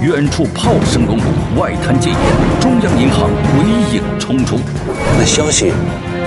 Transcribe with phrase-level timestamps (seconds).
[0.00, 1.26] 远处炮声隆隆，
[1.56, 4.60] 外滩戒严，中央银行鬼影重重。
[5.18, 5.72] 那消息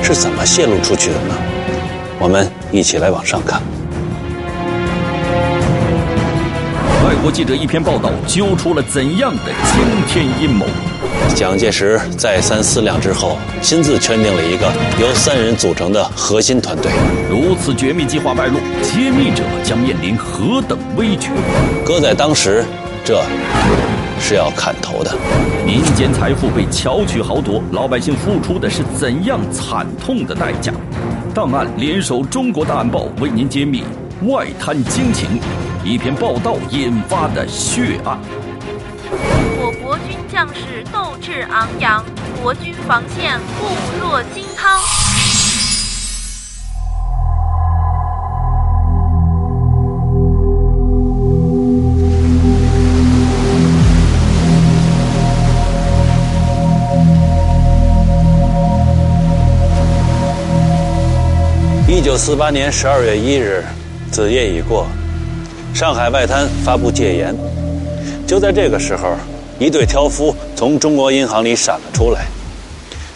[0.04, 1.36] 是怎么泄露出去的呢？
[2.20, 3.62] 我们一起来往上看。
[7.06, 10.66] 外国记者一篇报道，揪出了怎样的惊天阴谋？
[11.34, 16.92] 蒋介石再三思量之后，亲自圈定了一个由三人组成的核心团队。
[17.30, 21.30] 如此绝密计划败露，揭秘者将面临何等危局？
[21.86, 22.66] 搁在当时，
[23.04, 23.24] 这
[24.20, 25.12] 是要砍头的。
[25.66, 30.72] 民间财富被巧取豪夺，老百姓付出的是怎样惨痛的代价？
[31.34, 33.84] 档案联手中国档案报为您揭秘
[34.28, 35.40] 外滩惊情，
[35.84, 38.20] 一篇报道引发的血案。
[39.10, 42.06] 我国军将士斗志昂扬，
[42.42, 43.68] 国军防线固
[44.00, 44.80] 若金汤。
[62.12, 63.64] 九四八年十二月一日，
[64.12, 64.86] 子夜已过，
[65.74, 67.34] 上海外滩发布戒严。
[68.28, 69.16] 就在这个时候，
[69.58, 72.26] 一对挑夫从中国银行里闪了出来。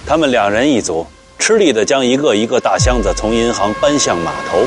[0.07, 1.05] 他们两人一组，
[1.37, 4.65] 吃力地将一个一个大箱子从银行搬向码头。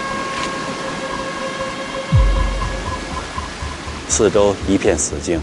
[4.10, 5.40] 四周一片死静，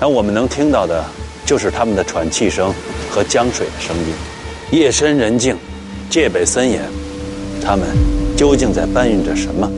[0.00, 1.04] 而我们能听到的，
[1.46, 2.74] 就是他们的喘气声
[3.08, 4.12] 和江水的声音。
[4.72, 5.56] 夜深人静，
[6.10, 6.82] 戒备森严。
[7.60, 7.86] 他们
[8.36, 9.70] 究竟在搬运着什么？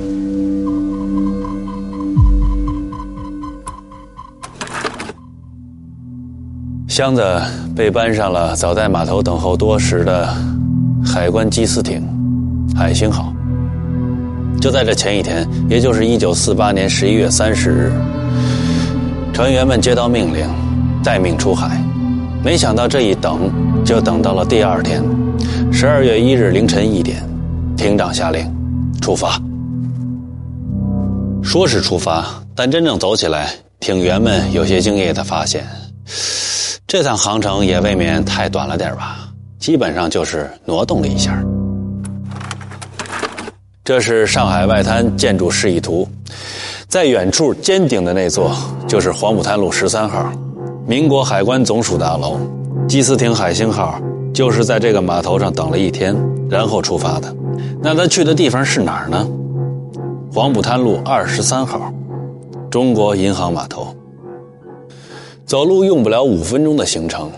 [6.88, 7.22] 箱子
[7.74, 10.28] 被搬上了早在码头等候多时的
[11.02, 12.06] 海关缉私艇
[12.76, 13.32] “海星号”。
[14.60, 17.92] 就在这前一天，也就是一九四八年十一月三十日，
[19.32, 20.46] 船员们接到命令，
[21.02, 21.82] 待命出海。
[22.44, 23.50] 没想到这一等，
[23.84, 25.02] 就等到了第二天，
[25.72, 27.26] 十二月一日凌晨一点，
[27.82, 28.48] 艇长下令
[29.00, 29.42] 出发。
[31.42, 35.66] 说是出发，但真正走起来，艇员们有些惊异的发现。
[36.86, 39.28] 这趟航程也未免太短了点吧？
[39.58, 41.42] 基本上就是挪动了一下。
[43.82, 46.06] 这是上海外滩建筑示意图，
[46.86, 48.56] 在远处尖顶的那座
[48.86, 50.32] 就是黄浦滩路十三号，
[50.86, 52.38] 民国海关总署大楼。
[52.88, 54.00] 缉私艇海星号
[54.32, 56.16] 就是在这个码头上等了一天，
[56.48, 57.34] 然后出发的。
[57.82, 59.28] 那他去的地方是哪儿呢？
[60.32, 61.92] 黄浦滩路二十三号，
[62.70, 63.94] 中国银行码头。
[65.44, 67.30] 走路用不了五分钟的行程，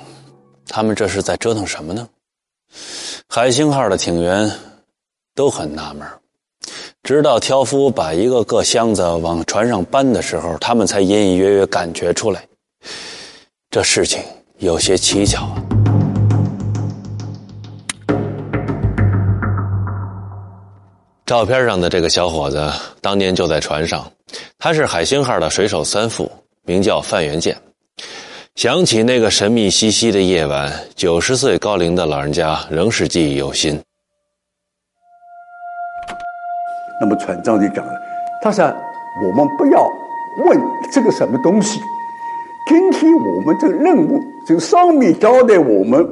[0.68, 2.06] 他们这是在折腾什么呢？
[3.28, 4.50] 海星号的艇员
[5.34, 6.06] 都很纳闷，
[7.02, 12.46] 直到挑夫把一个个箱子往船上搬的时候，他们才隐隐约约感觉出来，
[13.70, 14.22] 这事情
[14.58, 15.93] 有些蹊跷啊。
[21.26, 22.70] 照片上的这个小伙子
[23.00, 24.04] 当年就在船上，
[24.58, 26.30] 他是海星号的水手三副，
[26.66, 27.56] 名叫范元建。
[28.56, 33.80] 想起那个神秘兮兮的夜晚，九十岁高龄的老人家仍是记忆犹新。
[37.00, 37.92] 那么船长就讲了，
[38.42, 38.62] 他说
[39.26, 39.82] ：“我们不要
[40.44, 40.60] 问
[40.92, 41.80] 这个什么东西，
[42.68, 46.06] 今天我们这个任务，就上面交代我们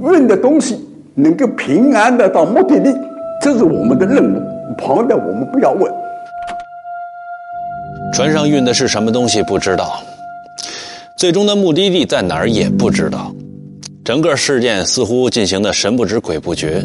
[0.00, 0.84] 运的东西
[1.14, 2.92] 能够平安的到目的地，
[3.40, 4.40] 这是我们的任务。
[4.78, 5.92] 旁边我们不要问。
[8.12, 10.02] 船上运的是什么东西，不知道。”
[11.16, 13.34] 最终的目的地在哪儿也不知道，
[14.04, 16.84] 整个事件似乎进行的神不知鬼不觉。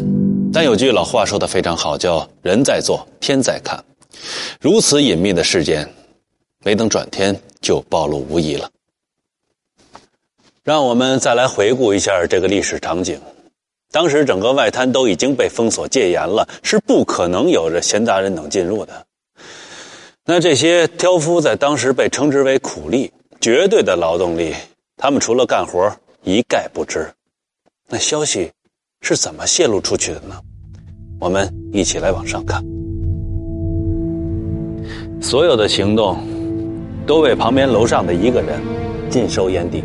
[0.54, 3.78] 但有句老话说的非常好，叫“人在做，天在看”。
[4.58, 5.86] 如此隐秘的事件，
[6.64, 8.70] 没等转天就暴露无遗了。
[10.64, 13.20] 让我们再来回顾一下这个历史场景：
[13.92, 19.06] 当时整个外滩都已经被封锁戒严了，是不可能有着闲杂人等进入的。
[20.24, 23.12] 那这些挑夫在当时被称之为苦力。
[23.40, 24.54] 绝对的劳动力，
[24.96, 25.92] 他们除了干活
[26.22, 27.12] 一概不知。
[27.88, 28.52] 那消息
[29.00, 30.40] 是怎么泄露出去的呢？
[31.18, 32.62] 我们一起来往上看。
[35.20, 36.18] 所有的行动
[37.04, 38.60] 都为旁边楼上的一个人
[39.10, 39.82] 尽收眼底。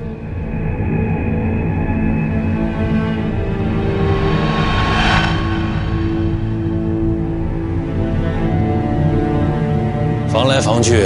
[10.58, 11.06] 来防去，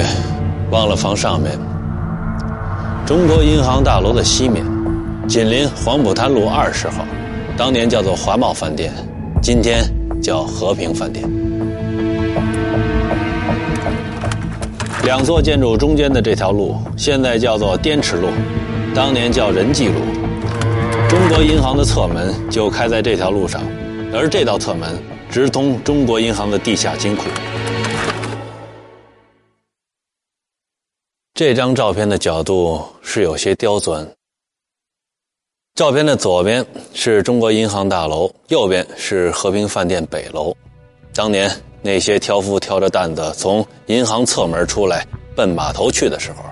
[0.70, 1.60] 忘了防上面。
[3.06, 4.66] 中国银行大楼的西面，
[5.28, 7.06] 紧邻黄浦滩路二十号，
[7.58, 8.94] 当年叫做华茂饭店，
[9.42, 9.84] 今天
[10.24, 11.30] 叫和平饭店。
[15.04, 18.30] 两座建筑中间的这条路，现在叫做滇池路，
[18.96, 19.96] 当年叫仁济路。
[21.10, 23.62] 中国银行的侧门就开在这条路上，
[24.14, 24.98] 而这道侧门
[25.30, 27.24] 直通中国银行的地下金库。
[31.44, 34.08] 这张照片的角度是有些刁钻。
[35.74, 40.56] 照片的左边是中国银行大楼，右边是和平饭店北楼。
[41.16, 41.52] 当年
[41.82, 45.04] 那些挑夫挑着担子从银行侧门出来
[45.36, 46.44] 奔码头去的时候，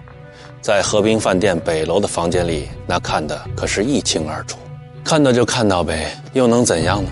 [0.59, 4.57] 在和平饭店北楼的房间里，那看的可是一清二楚。
[5.03, 7.11] 看到就看到呗，又能怎样呢？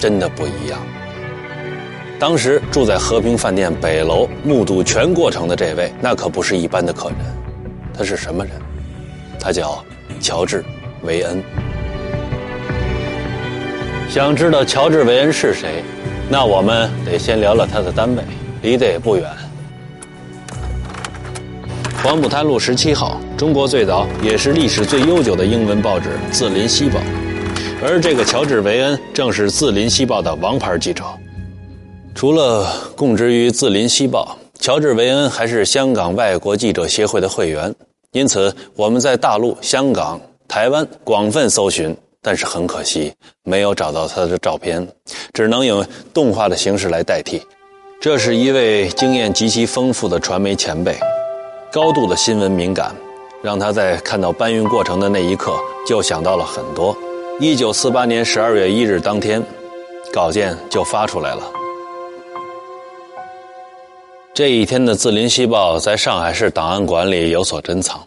[0.00, 0.80] 真的不一样。
[2.18, 7.18] 当时住在和平饭店北楼，目睹全过程的这位，那可不是一般的客人。
[7.92, 8.54] 他是什么人？
[9.38, 9.84] 他叫
[10.20, 10.62] 乔治·
[11.02, 11.42] 维恩。
[14.08, 15.82] 想知道乔治·维恩是谁？
[16.30, 18.22] 那我们得先聊聊他的单位，
[18.62, 19.28] 离得也不远。
[22.02, 27.00] 黄浦滩路十七号，中国最早也是历史最悠久的英文报纸《字林西报》，
[27.82, 31.04] 而这个乔治·维恩正是《字林西报》的王牌记者。
[32.14, 37.74] 除了供职于《字林西报》，乔治·维恩还是香港外国记者协会的会员。
[38.12, 43.12] 因此，我们在大陆、香港、台湾广泛搜寻，但是很可惜，
[43.42, 44.86] 没有找到他的照片，
[45.32, 45.84] 只能用
[46.14, 47.42] 动画的形式来代替。
[48.00, 50.96] 这是一位经验极其丰富的传媒前辈，
[51.72, 52.94] 高度的新闻敏感，
[53.42, 56.96] 让他在看到搬运过程的那一刻就想到了很多。
[57.40, 59.42] 一九四八年十二月一日当天，
[60.12, 61.42] 稿件就发出来了。
[64.34, 68.00] 这一天的《字林西报》在上海市档案馆里有所珍藏，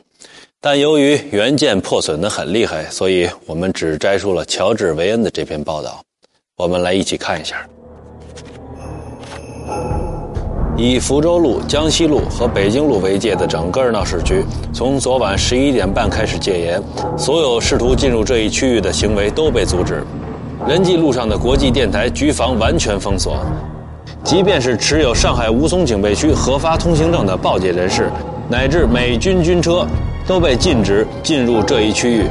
[0.59, 6.03] 但由于原件破损的很厉害，所以我们只摘出了乔治·维恩的这篇报道。
[6.57, 7.65] 我们来一起看一下。
[10.75, 14.43] 以福州路、江西路和北京路为界的整个闹市区，
[14.73, 16.83] 从昨晚十一点半开始戒严，
[17.17, 20.03] 所有试图进入这一区域的行为都被阻止。
[20.67, 23.39] 仁济路上的国际电台局房完全封锁。
[24.27, 28.11] 即便是持有上海吴淞警备区核发通行证的报界人士，
[28.49, 29.87] 乃至美军军车，
[30.27, 32.25] 都被禁止进入这一区域。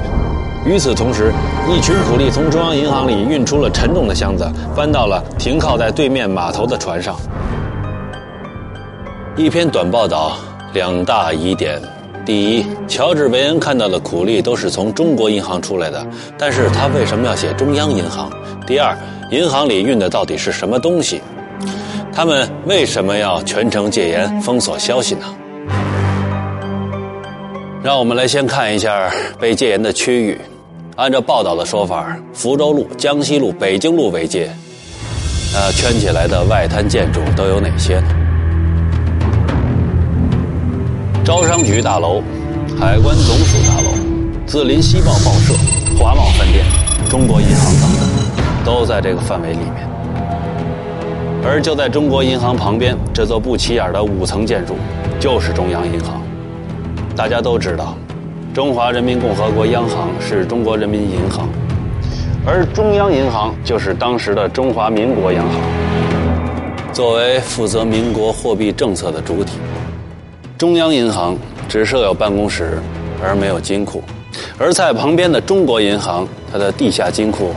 [0.67, 1.33] 与此同时，
[1.67, 4.47] 一群苦力从中央银行里运出了沉重的箱子，
[4.77, 7.17] 搬到了停靠在对面码头的船上。
[9.35, 10.37] 一篇短报道，
[10.75, 11.81] 两大疑点：
[12.27, 16.07] 第一，乔治·维恩看到的苦力都是从中国银行出来的，
[16.37, 18.31] 但是他为什么要写中央银行？
[18.67, 18.95] 第二，
[19.31, 21.23] 银行里运的到底是什么东西？
[22.13, 25.27] 他们为什么要全城戒严、封锁消息呢？
[27.83, 30.41] 让我们来先看一下被戒严的区域。
[30.97, 34.51] 按照报道的说法，福州路、江西路、北京路为界。
[35.55, 38.09] 呃，圈起来的外滩建筑都有哪些呢？
[41.25, 42.23] 招商局大楼、
[42.79, 43.91] 海关总署大楼、
[44.47, 45.55] 字林西报报社、
[45.99, 46.65] 华贸饭店、
[47.11, 49.96] 中国银行等等，都在这个范围里面。
[51.49, 54.75] 而就在中国银行旁边，这座不起眼的五层建筑，
[55.21, 56.21] 就是中央银行。
[57.15, 57.97] 大家都知道，
[58.53, 61.49] 中华人民共和国央行是中国人民银行，
[62.45, 65.61] 而中央银行就是当时的中华民国央行。
[66.93, 69.53] 作为负责民国货币政策的主体，
[70.59, 71.37] 中央银行
[71.69, 72.83] 只设有办公室，
[73.23, 74.03] 而没有金库。
[74.59, 77.55] 而在旁边的中国银行，它的地下金库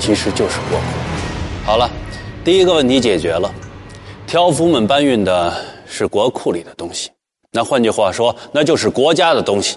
[0.00, 0.84] 其实就是国库。
[1.64, 1.88] 好了。
[2.50, 3.48] 第一个问题解决了，
[4.26, 5.54] 挑夫们搬运的
[5.86, 7.08] 是国库里的东西，
[7.52, 9.76] 那换句话说，那就是国家的东西。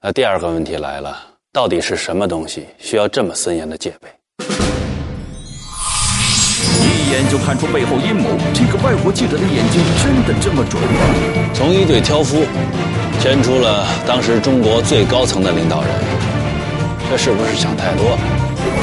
[0.00, 1.20] 那第二个问题来了，
[1.52, 4.08] 到底是什么东西需要这么森严的戒备？
[6.78, 11.00] 一眼就看出背后阴谋，这个外国记者的眼睛真的这么准吗？
[11.52, 12.44] 从一对挑夫
[13.18, 15.90] 牵出了当时中国最高层的领导人，
[17.10, 18.16] 这是不是想太多？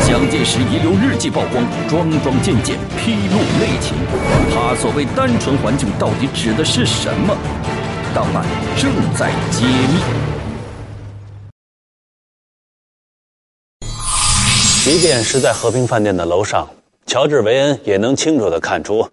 [0.07, 3.95] 蒋介石遗留日记曝光，桩桩件件披露内情。
[4.53, 7.37] 他所谓单纯环境到底指的是什么？
[8.13, 8.45] 档案
[8.77, 10.01] 正在揭秘。
[14.83, 16.67] 即便是在和平饭店的楼上，
[17.05, 19.07] 乔治·维恩也能清楚的看出，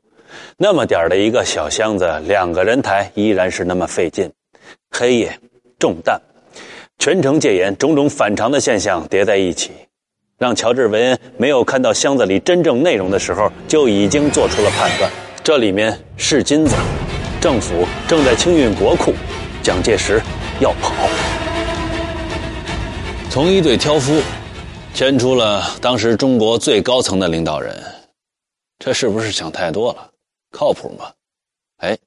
[0.56, 4.32] 那么点儿的一个小箱子，两个人抬依然是那么费劲。
[4.90, 5.38] 黑夜，
[5.78, 6.20] 重担，
[6.98, 9.70] 全城戒严，种种反常的现象叠在一起。
[10.38, 15.10] 让乔治·维恩没有看到箱子里真正内容的时候，就已经做出了判断：
[15.42, 16.76] 这里面是金子，
[17.40, 19.12] 政府正在清运国库，
[19.64, 20.22] 蒋介石
[20.60, 20.94] 要跑。
[23.28, 24.22] 从一队挑夫
[24.94, 27.76] 牵出了当时中国最高层的领导人，
[28.78, 30.08] 这是不是想太多了？
[30.52, 31.06] 靠谱吗？
[31.78, 31.98] 哎，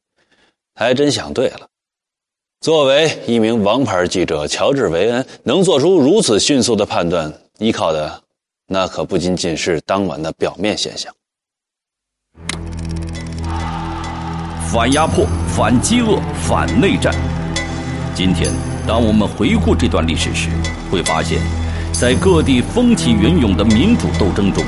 [0.73, 1.67] 还真想对了。
[2.61, 8.19] 作为一名王牌记者，乔治·韦恩能做出如此迅速的判断，依靠的
[8.65, 11.13] 那可不仅仅是当晚的表面现象。
[14.67, 17.13] 反压迫、反饥饿、反内战。
[18.15, 18.51] 今天，
[18.87, 20.49] 当我们回顾这段历史时，
[20.89, 21.39] 会发现，
[21.93, 24.63] 在各地风起云涌的民主斗争中，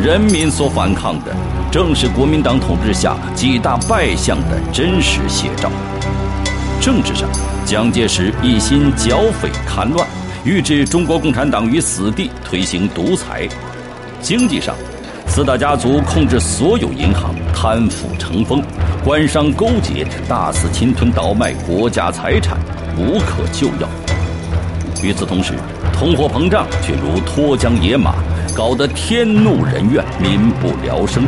[0.00, 1.34] 人民所反抗的，
[1.72, 5.68] 正是国民党统治下几大败相的真实写照。
[6.80, 7.28] 政治上，
[7.64, 10.08] 蒋介石一心剿匪戡乱，
[10.46, 13.48] 欲置中国共产党于死地，推行独裁；
[14.20, 14.76] 经济上，
[15.26, 18.62] 四大家族控制所有银行，贪腐成风，
[19.04, 22.56] 官商勾结，大肆侵吞倒卖国家财产，
[22.96, 23.88] 无可救药。
[25.02, 25.54] 与此同时，
[25.92, 28.14] 通货膨胀却如脱缰野马，
[28.54, 31.24] 搞得天怒人怨，民不聊生。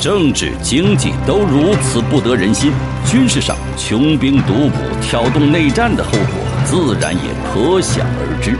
[0.00, 2.72] 政治、经济都如此不得人心，
[3.06, 8.56] 军事上穷兵黩武、挑动内战的后果，自然也可想而知。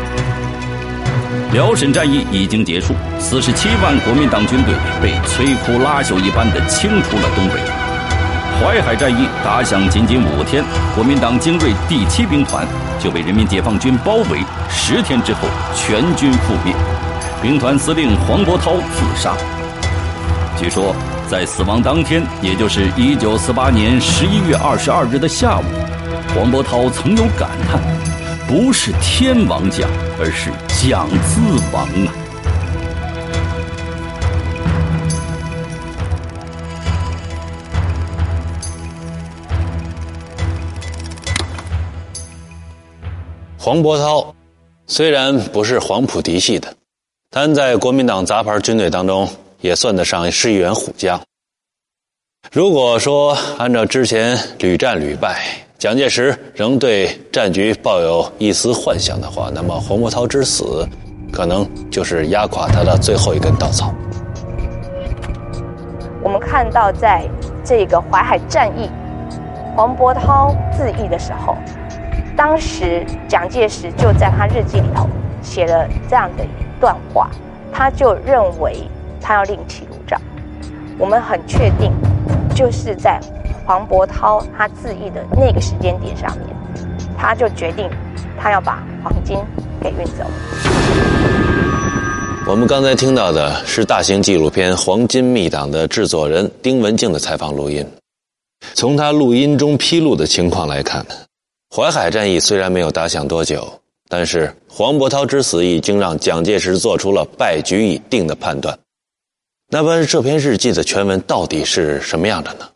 [1.52, 7.60] 辽沈战役已经结束，四十七万国民党军队被摧枯拉朽一般的清出了东北。
[8.60, 12.66] 淮海战役打响仅仅五天，国民党精锐第七兵团
[12.98, 14.40] 就被人民解放军包围，
[14.70, 15.40] 十天之后
[15.74, 16.74] 全军覆灭，
[17.42, 19.34] 兵团司令黄伯韬自杀。
[20.58, 20.94] 据说。
[21.28, 25.64] 在死亡当天，也就是一九四八年十一月二十二日的下午，
[26.34, 27.80] 黄伯韬曾有感叹
[28.48, 31.40] ：“不是天亡蒋，而是蒋自
[31.72, 32.12] 亡啊！”
[43.58, 44.34] 黄伯韬
[44.86, 46.74] 虽然不是黄埔嫡系的，
[47.30, 49.28] 但在国民党杂牌军队当中。
[49.62, 51.22] 也算得上是一员虎将。
[52.50, 55.40] 如果说按照之前屡战屡败，
[55.82, 60.86] 蒋介石仍对战局抱有一丝幻想的话，那么黄伯韬之死，
[61.32, 63.92] 可能就是压垮他的最后一根稻草。
[66.22, 67.24] 我们看到，在
[67.64, 68.88] 这个淮海战役，
[69.74, 71.56] 黄伯韬自缢的时候，
[72.36, 75.08] 当时蒋介石就在他日记里头
[75.42, 77.28] 写了这样的一段话，
[77.72, 78.88] 他就认为。
[79.24, 80.16] 他要另起炉灶，
[80.98, 81.92] 我们很确定，
[82.56, 83.20] 就是在
[83.64, 86.48] 黄伯韬他自缢的那个时间点上面，
[87.16, 87.88] 他就决定
[88.38, 89.38] 他要把黄金
[89.80, 90.24] 给运走。
[92.44, 97.86] 我们刚才听到的是大型纪录片《黄金密档》的制作人丁文静的采访录音。
[98.74, 101.06] 从他录音中披露的情况来看，
[101.74, 108.76] 淮海战役虽然没有打响多久，但是黄伯韬之死已经让蒋介石做出了败局已定的判断。
[109.68, 112.68] 那么这篇日记的全文到底是什么样的呢？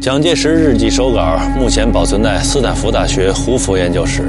[0.00, 4.22] 蒋介石日记手稿目前保存在斯坦福大学胡佛研究室，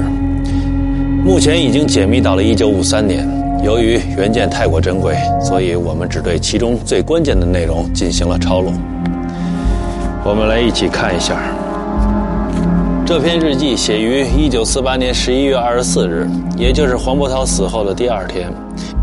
[1.24, 3.40] 目前已经解密到了1953年。
[3.62, 8.72] 由于原件太过珍贵，所以我们只对其中最关键的内容进行了抄录。
[10.24, 11.40] 我们来一起看一下，
[13.06, 18.52] 这篇日记写于1948年11月24日，也就是黄伯韬死后的第二天。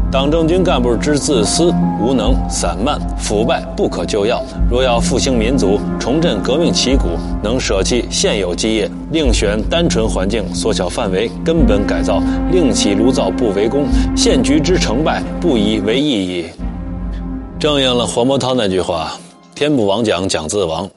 [0.09, 1.65] 党政军干部之自私、
[2.01, 4.41] 无能、散漫、腐败不可救药。
[4.71, 7.09] 若要复兴民族、重振革命旗鼓，
[7.43, 12.23] 能舍弃现有基业，另选单纯环境，缩小范围，根本改造，
[12.53, 13.85] 另起炉灶不为功。
[14.15, 16.45] 现局之成败，不以为意矣。
[17.59, 19.11] 正应了黄伯韬那句话
[19.55, 20.89] ：“天不亡蒋，蒋自亡。”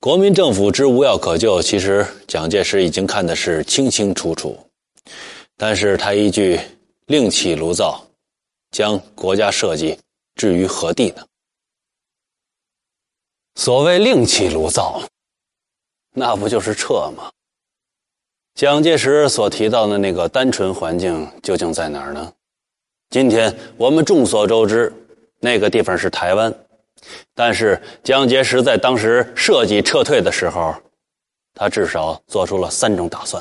[0.00, 4.56] 国民政府之无药可救，其实蒋介石已经看的是清清楚楚。
[5.58, 6.58] 但是他一句
[7.08, 8.00] “另起炉灶”。
[8.74, 9.96] 将国家社稷
[10.34, 11.24] 置于何地呢？
[13.54, 15.00] 所谓另起炉灶，
[16.12, 17.30] 那不就是撤吗？
[18.56, 22.32] 蒋介石所提到的那个单纯环境究竟在哪儿呢？
[23.10, 24.92] 今天我们众所周知，
[25.38, 26.52] 那个地方是台湾，
[27.32, 30.74] 但是蒋介石在当时设计撤退的时候，
[31.54, 33.40] 他至少做出了三种打算：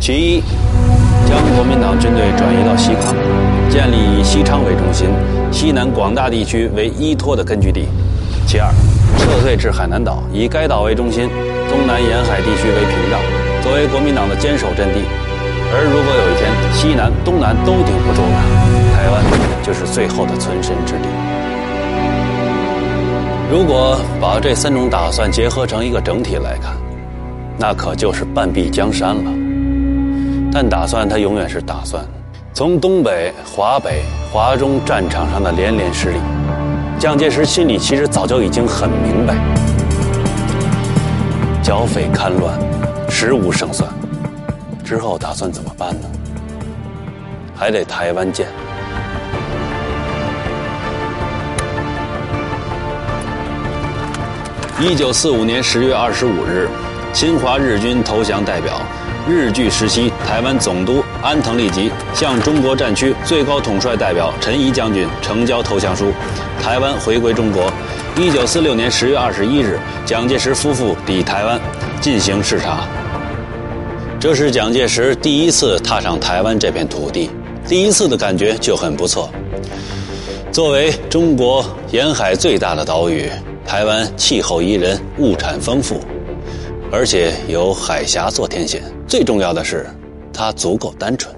[0.00, 0.85] 其一。
[1.36, 3.14] 将国民党军队转移到西康，
[3.68, 5.06] 建立以西昌为中心、
[5.52, 7.86] 西南广大地区为依托的根据地。
[8.46, 8.72] 其二，
[9.18, 11.28] 撤退至海南岛，以该岛为中心，
[11.68, 13.20] 东南沿海地区为屏障，
[13.62, 15.00] 作为国民党的坚守阵地。
[15.74, 18.40] 而如果有一天西南、东南都顶不住了，
[18.96, 19.22] 台湾
[19.62, 21.08] 就是最后的存身之地。
[23.52, 26.72] 如果把这三种打算结合成一个整体来看，
[27.58, 29.30] 那可就是半壁江山了。
[30.52, 32.04] 但打算，他永远是打算。
[32.54, 36.18] 从东北、华北、华中战场上的连连失利，
[36.98, 39.34] 蒋介石心里其实早就已经很明白，
[41.62, 42.58] 剿匪戡乱，
[43.10, 43.90] 实无胜算。
[44.82, 46.08] 之后打算怎么办呢？
[47.54, 48.46] 还得台湾见。
[54.78, 56.68] 一九四五年十月二十五日，
[57.12, 58.74] 侵华日军投降代表、
[59.26, 66.12] 日据时期台湾总督安藤利吉向中国战区最高统帅代表陈仪将军呈交投降书，
[66.60, 67.72] 台湾回归中国。
[68.18, 71.60] 一九四六年十月二十一日，蒋介石夫妇抵台湾
[72.00, 72.86] 进行视察。
[74.18, 77.30] 这是蒋介石第一次踏上台湾这片土地，
[77.68, 79.30] 第一次的感觉就很不错。
[80.50, 83.30] 作为中国沿海最大的岛屿。
[83.64, 86.00] 台湾气候宜人，物产丰富，
[86.92, 88.80] 而且有海峡做天险。
[89.08, 89.84] 最重要的是，
[90.36, 91.34] 他足够单纯。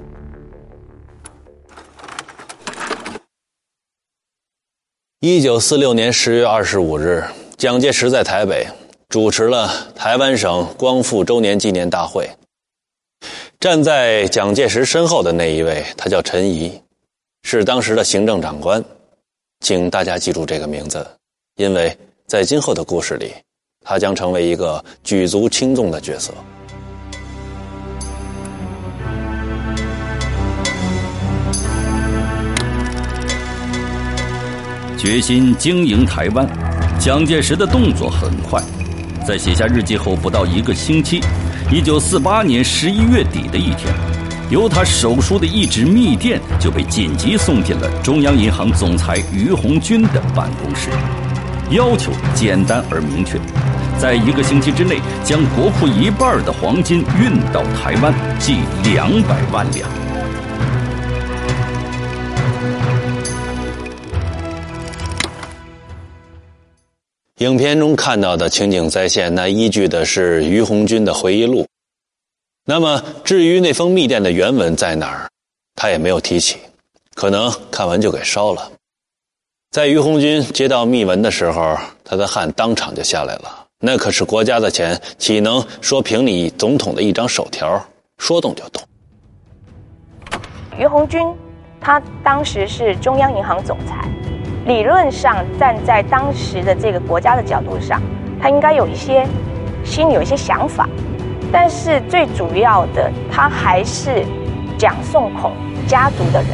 [5.21, 7.25] 一九四六年十月二十五日，
[7.57, 8.67] 蒋介石在台北
[9.09, 12.29] 主持了台湾省光复周年纪念大会。
[13.61, 16.83] 站在蒋介石身后的那一位，他叫陈仪，
[17.45, 18.85] 是当时的行政长官，
[19.61, 21.07] 请大家记住这个名字，
[21.57, 21.97] 因为。
[22.29, 23.33] 在今后的故事里，
[23.81, 26.31] 他将成为一个举足轻重的角色。
[34.99, 36.45] 决心经营台湾，
[36.99, 38.61] 蒋介石的动作很快，
[39.25, 41.21] 在写下日记后不到一个星期，
[41.71, 43.95] 一九四八年十一月底的一天，
[44.51, 50.91] 由他手书的一纸密电就被紧急送进了中央银行总裁于鸿钧的办公室。
[51.71, 53.39] 要求简单而明确，
[54.01, 60.08] 在一个星期之内将国库一半的黄金运到台湾，计两百万两。
[67.39, 71.65] 影片中看到的情景再现，那依据的是于红军的回忆录。
[72.65, 75.31] 那么，至于那封密电的原文在哪儿，
[75.77, 76.57] 他也没有提起，
[77.15, 78.69] 可能看完就给烧了。
[79.71, 83.67] 在于红军接到密文的时候，他的汗当场就下来了。
[83.79, 87.81] 那可是国家的钱，岂能说凭你总统的一张手条
[88.17, 88.83] 说动就动？
[90.77, 91.21] 于红军，
[91.81, 94.09] 他当时是中央银行总裁，
[94.69, 98.03] 理论上站在当时的这个国家的角度上，
[98.39, 99.27] 他应该有一些
[99.83, 100.87] 心里有一些想法，
[101.51, 104.27] 但是最主要的，他还是
[104.79, 105.53] 蒋宋孔
[105.87, 106.51] 家族的人。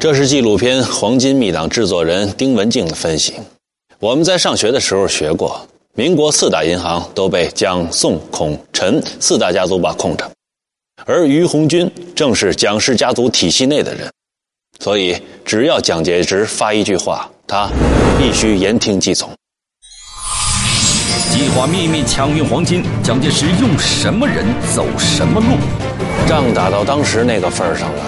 [0.00, 3.34] 这是纪录片《黄金密档》制作人丁文静的分析。
[4.00, 10.28] 我们在上学的时候学过，民国四大银行都被蒋、宋、孔、陈四大家族把控着，
[11.06, 14.10] 而于鸿钧正是蒋氏家族体系内的人，
[14.82, 17.70] 所以只要蒋介石发一句话，他
[18.18, 19.30] 必须言听计从。
[21.30, 25.56] 计划秘密抢运黄金，蒋介石用什么人走什么路？
[26.26, 28.02] 仗打到当时那个份儿上了。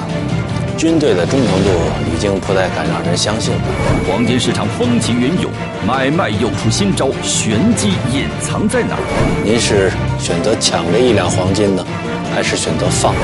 [0.77, 1.71] 军队的忠诚度
[2.13, 3.61] 已经不太敢让人相信了。
[4.09, 5.53] 黄金市场风起云涌，
[5.87, 9.43] 买卖又出新招，玄机隐藏在哪儿？
[9.45, 11.87] 您是选择抢这一两黄金呢，
[12.35, 13.15] 还是选择放？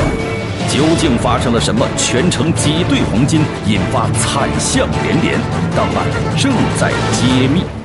[0.73, 1.85] 究竟发生了什么？
[1.97, 5.39] 全城挤兑黄金，引发惨象连连。
[5.77, 6.07] 档案
[6.39, 7.80] 正在揭秘。